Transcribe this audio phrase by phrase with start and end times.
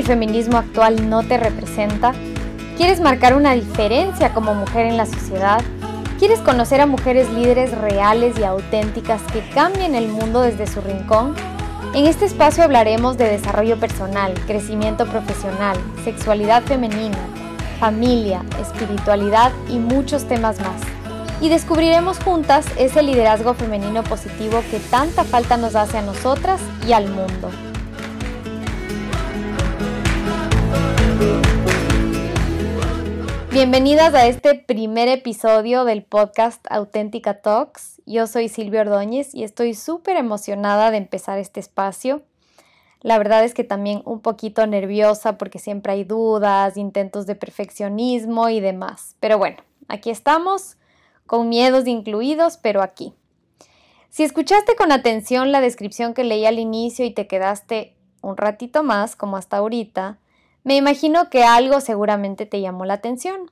[0.00, 2.12] el feminismo actual no te representa?
[2.78, 5.60] ¿Quieres marcar una diferencia como mujer en la sociedad?
[6.18, 11.34] ¿Quieres conocer a mujeres líderes reales y auténticas que cambien el mundo desde su rincón?
[11.94, 17.18] En este espacio hablaremos de desarrollo personal, crecimiento profesional, sexualidad femenina,
[17.78, 20.80] familia, espiritualidad y muchos temas más.
[21.42, 26.92] Y descubriremos juntas ese liderazgo femenino positivo que tanta falta nos hace a nosotras y
[26.92, 27.50] al mundo.
[33.52, 38.00] Bienvenidas a este primer episodio del podcast Auténtica Talks.
[38.06, 42.22] Yo soy Silvia Ordóñez y estoy súper emocionada de empezar este espacio.
[43.00, 48.48] La verdad es que también un poquito nerviosa porque siempre hay dudas, intentos de perfeccionismo
[48.50, 49.16] y demás.
[49.18, 49.56] Pero bueno,
[49.88, 50.76] aquí estamos,
[51.26, 53.14] con miedos incluidos, pero aquí.
[54.10, 58.84] Si escuchaste con atención la descripción que leí al inicio y te quedaste un ratito
[58.84, 60.20] más, como hasta ahorita,
[60.64, 63.50] me imagino que algo seguramente te llamó la atención.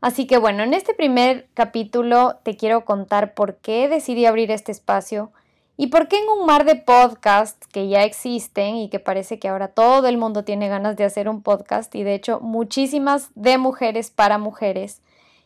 [0.00, 4.72] Así que bueno, en este primer capítulo te quiero contar por qué decidí abrir este
[4.72, 5.30] espacio
[5.76, 9.48] y por qué en un mar de podcasts que ya existen y que parece que
[9.48, 13.58] ahora todo el mundo tiene ganas de hacer un podcast y de hecho muchísimas de
[13.58, 15.00] mujeres para mujeres,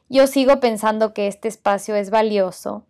[0.08, 2.84] yo sigo pensando que este espacio es valioso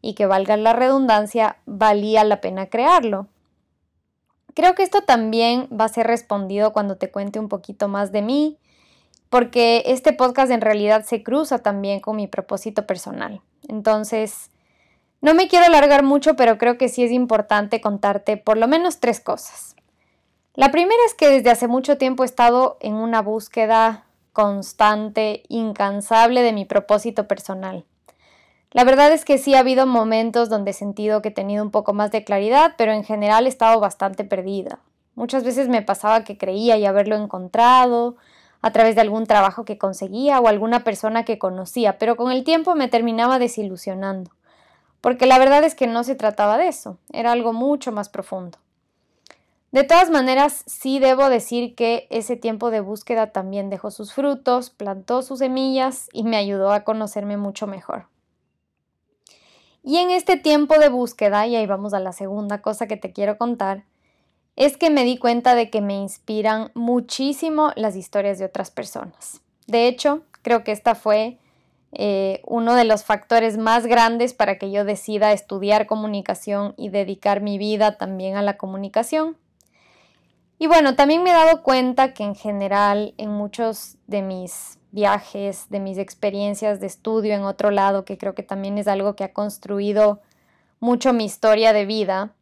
[0.00, 3.26] y que valga la redundancia, valía la pena crearlo.
[4.54, 8.22] Creo que esto también va a ser respondido cuando te cuente un poquito más de
[8.22, 8.58] mí,
[9.28, 13.40] porque este podcast en realidad se cruza también con mi propósito personal.
[13.66, 14.50] Entonces,
[15.22, 19.00] no me quiero alargar mucho, pero creo que sí es importante contarte por lo menos
[19.00, 19.76] tres cosas.
[20.54, 26.42] La primera es que desde hace mucho tiempo he estado en una búsqueda constante, incansable
[26.42, 27.86] de mi propósito personal.
[28.72, 31.70] La verdad es que sí ha habido momentos donde he sentido que he tenido un
[31.70, 34.78] poco más de claridad, pero en general he estado bastante perdida.
[35.14, 38.16] Muchas veces me pasaba que creía y haberlo encontrado
[38.62, 42.44] a través de algún trabajo que conseguía o alguna persona que conocía, pero con el
[42.44, 44.30] tiempo me terminaba desilusionando,
[45.02, 48.58] porque la verdad es que no se trataba de eso, era algo mucho más profundo.
[49.70, 54.70] De todas maneras, sí debo decir que ese tiempo de búsqueda también dejó sus frutos,
[54.70, 58.11] plantó sus semillas y me ayudó a conocerme mucho mejor.
[59.82, 63.12] Y en este tiempo de búsqueda, y ahí vamos a la segunda cosa que te
[63.12, 63.84] quiero contar,
[64.54, 69.40] es que me di cuenta de que me inspiran muchísimo las historias de otras personas.
[69.66, 71.38] De hecho, creo que esta fue
[71.92, 77.40] eh, uno de los factores más grandes para que yo decida estudiar comunicación y dedicar
[77.40, 79.36] mi vida también a la comunicación.
[80.58, 85.68] Y bueno, también me he dado cuenta que en general en muchos de mis viajes,
[85.70, 89.24] de mis experiencias de estudio en otro lado, que creo que también es algo que
[89.24, 90.20] ha construido
[90.78, 92.34] mucho mi historia de vida,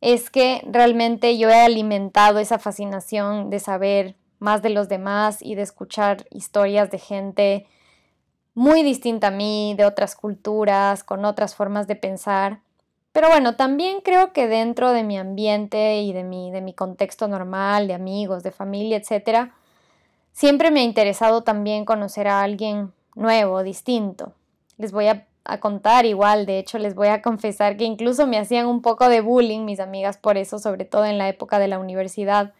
[0.00, 5.54] es que realmente yo he alimentado esa fascinación de saber más de los demás y
[5.54, 7.66] de escuchar historias de gente
[8.52, 12.60] muy distinta a mí, de otras culturas, con otras formas de pensar.
[13.12, 17.28] Pero bueno, también creo que dentro de mi ambiente y de mi, de mi contexto
[17.28, 19.54] normal, de amigos, de familia, etcétera,
[20.34, 24.32] Siempre me ha interesado también conocer a alguien nuevo, distinto.
[24.78, 25.26] Les voy a,
[25.60, 29.20] contar igual, de hecho les voy a confesar que incluso me hacían un poco de
[29.20, 32.52] bullying mis amigas por eso, sobre todo en la época de la universidad,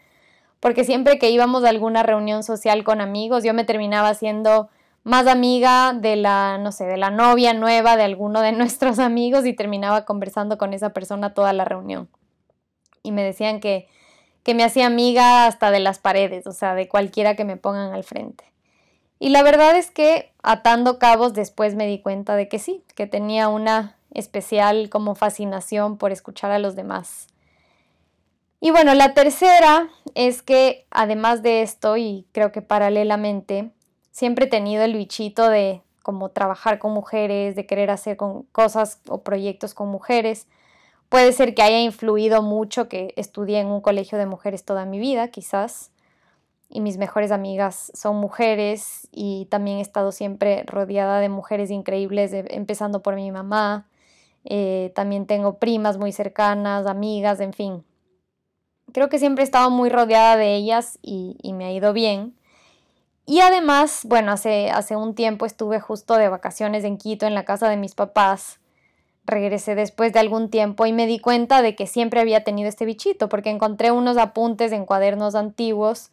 [0.60, 4.68] porque siempre que íbamos a alguna reunión social con amigos, yo me terminaba siendo
[5.02, 9.46] más amiga de la, no sé, de la novia nueva de alguno de nuestros amigos
[9.46, 12.08] y terminaba conversando con esa persona toda la reunión.
[13.02, 13.88] Y me decían que
[14.44, 17.92] que me hacía amiga hasta de las paredes, o sea, de cualquiera que me pongan
[17.92, 18.44] al frente.
[19.18, 23.06] Y la verdad es que atando cabos después me di cuenta de que sí, que
[23.06, 27.26] tenía una especial como fascinación por escuchar a los demás.
[28.60, 33.70] Y bueno, la tercera es que además de esto, y creo que paralelamente,
[34.10, 39.00] siempre he tenido el bichito de como trabajar con mujeres, de querer hacer con cosas
[39.08, 40.46] o proyectos con mujeres.
[41.14, 44.98] Puede ser que haya influido mucho que estudié en un colegio de mujeres toda mi
[44.98, 45.92] vida, quizás,
[46.68, 52.32] y mis mejores amigas son mujeres y también he estado siempre rodeada de mujeres increíbles,
[52.32, 53.86] empezando por mi mamá.
[54.42, 57.84] Eh, también tengo primas muy cercanas, amigas, en fin.
[58.92, 62.34] Creo que siempre he estado muy rodeada de ellas y, y me ha ido bien.
[63.24, 67.44] Y además, bueno, hace, hace un tiempo estuve justo de vacaciones en Quito, en la
[67.44, 68.58] casa de mis papás
[69.24, 72.84] regresé después de algún tiempo y me di cuenta de que siempre había tenido este
[72.84, 76.10] bichito, porque encontré unos apuntes en cuadernos antiguos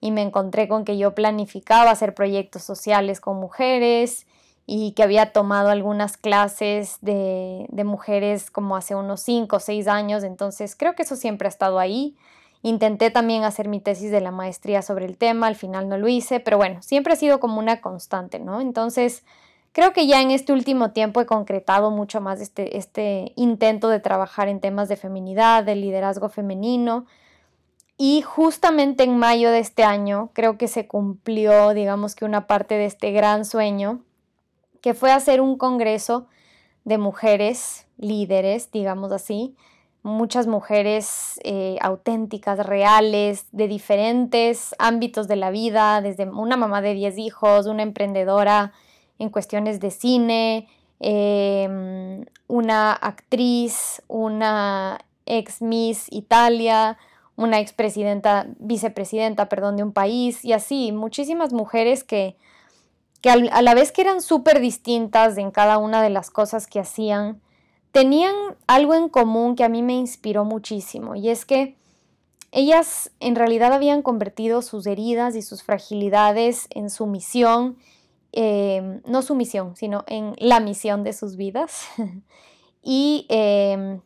[0.00, 4.26] y me encontré con que yo planificaba hacer proyectos sociales con mujeres
[4.66, 10.24] y que había tomado algunas clases de, mujeres como hace unos 5 o 6 años,
[10.24, 12.16] entonces creo que eso siempre ha estado ahí
[12.64, 16.08] Intenté también hacer mi tesis de la maestría sobre el tema, al final no lo
[16.08, 18.62] hice, pero bueno, siempre ha sido como una constante, ¿no?
[18.62, 19.22] Entonces,
[19.74, 23.98] creo que ya en este último tiempo he concretado mucho más este, este intento de
[23.98, 27.06] trabajar en temas de feminidad, de liderazgo femenino.
[27.98, 32.76] Y justamente en mayo de este año creo que se cumplió, digamos que una parte
[32.76, 34.00] de este gran sueño,
[34.80, 36.28] que fue hacer un congreso
[36.84, 39.56] de mujeres líderes, digamos así,
[40.04, 46.94] muchas mujeres eh, auténticas, reales, de diferentes ámbitos de la vida, desde una mamá de
[46.94, 48.72] 10 hijos, una emprendedora
[49.18, 50.68] en cuestiones de cine,
[51.00, 56.98] em, una actriz, una ex Miss Italia,
[57.36, 62.36] una expresidenta, vicepresidenta, perdón, de un país y así, muchísimas mujeres que,
[63.20, 66.80] que a la vez que eran súper distintas en cada una de las cosas que
[66.80, 67.40] hacían,
[67.90, 68.34] tenían
[68.66, 71.76] algo en común que a mí me inspiró muchísimo y es que
[72.50, 77.76] ellas en realidad habían convertido sus heridas y sus fragilidades en su misión,
[78.36, 81.86] em, no su misión, sino en la misión de sus vidas
[82.82, 84.00] y em,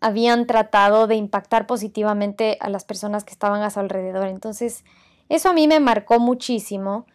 [0.00, 4.28] habían tratado de impactar positivamente a las personas que estaban a su alrededor.
[4.28, 4.84] Entonces,
[5.30, 7.06] eso a mí me marcó muchísimo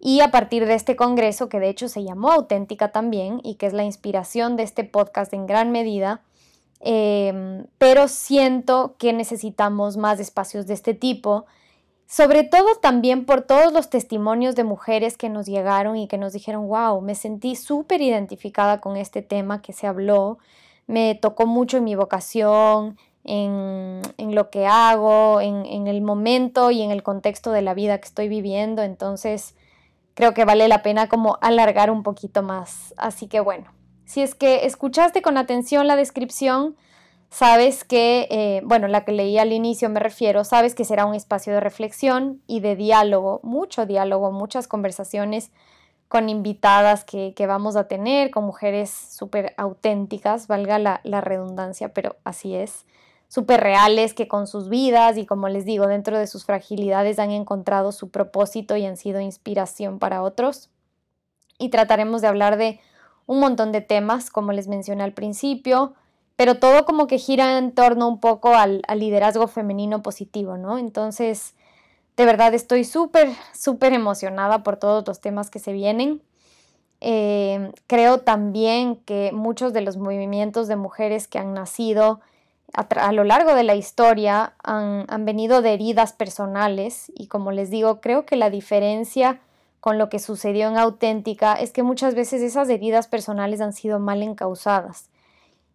[0.00, 3.66] y a partir de este congreso, que de hecho se llamó Auténtica también y que
[3.66, 6.22] es la inspiración de este podcast en gran medida,
[6.80, 11.46] em, pero siento que necesitamos más espacios de este tipo,
[12.06, 16.32] sobre todo también por todos los testimonios de mujeres que nos llegaron y que nos
[16.32, 20.38] dijeron, wow, me sentí súper identificada con este tema que se habló,
[20.86, 26.82] me tocó mucho en mi vocación, en, lo que hago, en, en el momento y
[26.82, 29.54] en el contexto de la vida que estoy viviendo, entonces
[30.14, 32.94] creo que vale la pena como alargar un poquito más.
[32.96, 33.72] Así que bueno,
[34.04, 36.76] si es que escuchaste con atención la descripción,
[37.34, 41.16] sabes que, eh, bueno, la que leí al inicio me refiero, sabes que será un
[41.16, 45.50] espacio de reflexión y de diálogo, mucho diálogo, muchas conversaciones
[46.06, 52.54] con invitadas que, vamos a tener, con mujeres súper auténticas, valga la redundancia, pero así
[52.54, 52.84] es
[53.34, 57.32] súper reales que con sus vidas y como les digo, dentro de sus fragilidades han
[57.32, 60.70] encontrado su propósito y han sido inspiración para otros.
[61.58, 62.78] Y trataremos de hablar de
[63.26, 65.94] un montón de temas, como les mencioné al principio,
[66.36, 70.78] pero todo como que gira en torno un poco al, liderazgo femenino positivo, ¿no?
[70.78, 71.54] Entonces,
[72.16, 76.22] de verdad estoy súper, súper emocionada por todos los temas que se vienen.
[77.00, 82.20] Eh, creo también que muchos de los movimientos de mujeres que han nacido
[82.72, 88.00] a, lo largo de la historia han, venido de heridas personales y como les digo,
[88.00, 89.40] creo que la diferencia
[89.80, 94.00] con lo que sucedió en auténtica es que muchas veces esas heridas personales han sido
[94.00, 95.08] mal encausadas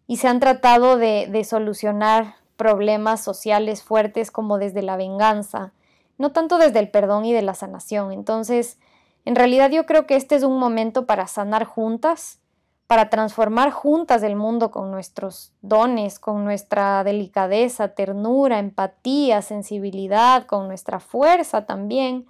[0.09, 5.71] y se han tratado de, solucionar problemas sociales fuertes como desde la venganza,
[6.17, 8.11] no tanto desde el perdón y de la sanación.
[8.11, 8.79] Entonces,
[9.23, 12.39] en realidad yo creo que este es un momento para sanar juntas
[12.87, 20.67] para transformar juntas el mundo con nuestros dones, con nuestra delicadeza, ternura, empatía, sensibilidad, con
[20.67, 22.25] nuestra fuerza también.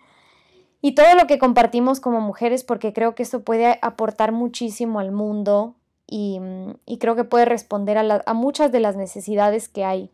[0.82, 5.14] Y todo lo que compartimos como mujeres, porque creo que esto puede aportar muchísimo al
[5.14, 5.76] mundo
[6.10, 10.10] y, creo que puede responder a, muchas de las necesidades que hay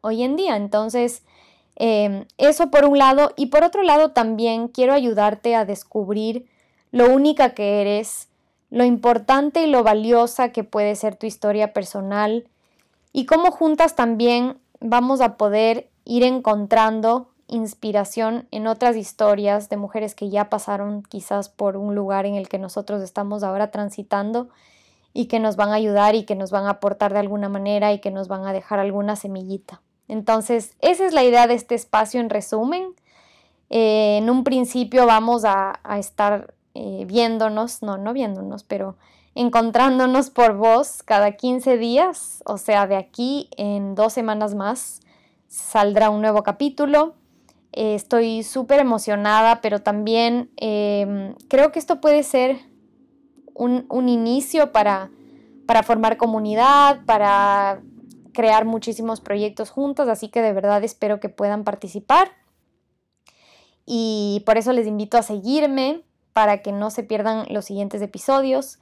[0.00, 0.56] hoy en día.
[0.56, 1.22] Entonces,
[1.76, 3.32] em, eso por un lado.
[3.36, 6.46] Y por otro lado, también quiero ayudarte a descubrir
[6.90, 8.28] lo única que eres,
[8.70, 12.48] lo importante y lo valiosa que puede ser tu historia personal
[13.12, 20.14] y cómo juntas también vamos a poder ir encontrando inspiración en otras historias de mujeres
[20.14, 24.48] que ya pasaron quizás por un lugar en el que nosotros estamos ahora transitando
[25.14, 27.92] y que nos van a ayudar y que nos van a aportar de alguna manera
[27.92, 29.80] y que nos van a dejar alguna semillita.
[30.08, 32.94] Entonces, esa es la idea de este espacio en resumen.
[33.70, 38.96] Eh, en un principio vamos a, estar eh, viéndonos, no, no viéndonos, pero
[39.36, 45.00] encontrándonos por voz cada 15 días, o sea, de aquí en dos semanas más
[45.48, 47.14] saldrá un nuevo capítulo.
[47.72, 52.73] Eh, estoy súper emocionada, pero también creo que esto puede ser
[53.54, 55.10] un, un inicio para,
[55.66, 57.82] para formar comunidad, para
[58.32, 62.32] crear muchísimos proyectos juntos, así que de verdad espero que puedan participar.
[63.86, 68.78] Y por eso les invito a seguirme para que no se pierdan los siguientes episodios.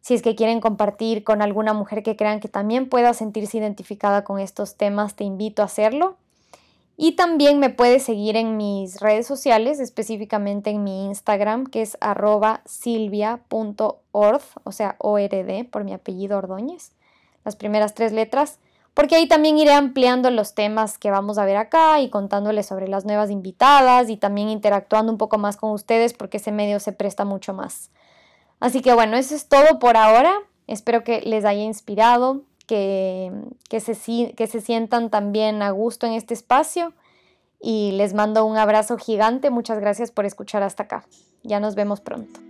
[0.00, 4.24] Si es que quieren compartir con alguna mujer que crean que también pueda sentirse identificada
[4.24, 6.16] con estos temas, te invito a hacerlo.
[6.96, 11.98] Y también me puedes seguir en mis redes sociales, específicamente en mi Instagram, que es
[12.00, 16.92] arroba silvia.ord, o sea, ORD, por mi apellido Ordóñez,
[17.44, 18.58] las primeras tres letras,
[18.94, 22.88] porque ahí también iré ampliando los temas que vamos a ver acá y contándoles sobre
[22.88, 26.92] las nuevas invitadas y también interactuando un poco más con ustedes porque ese medio se
[26.92, 27.90] presta mucho más.
[28.58, 30.32] Así que bueno, eso es todo por ahora.
[30.66, 33.32] Espero que les haya inspirado, que,
[33.68, 36.92] que, se, que se sientan también a gusto en este espacio
[37.60, 39.50] y les mando un abrazo gigante.
[39.50, 41.06] Muchas gracias por escuchar hasta acá.
[41.42, 42.40] Ya nos vemos pronto.